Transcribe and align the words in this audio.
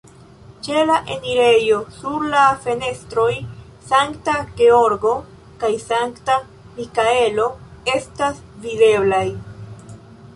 Ĉe 0.65 0.83
la 0.89 0.93
enirejo 1.15 1.75
sur 1.97 2.23
la 2.29 2.45
fenestroj 2.63 3.25
Sankta 3.91 4.33
Georgo 4.61 5.11
kaj 5.65 5.71
Sankta 5.85 6.39
Mikaelo 6.79 7.47
estas 7.97 8.41
videblaj. 8.65 9.25